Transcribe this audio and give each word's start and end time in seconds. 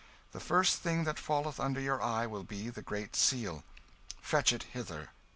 The 0.31 0.39
first 0.39 0.77
thing 0.77 1.03
that 1.03 1.19
falleth 1.19 1.59
under 1.59 1.79
your 1.79 2.01
eye 2.01 2.25
will 2.25 2.41
be 2.43 2.69
the 2.71 2.81
Great 2.81 3.15
Seal 3.15 3.63
fetch 4.19 4.51
it 4.51 4.63
hither." 4.63 5.11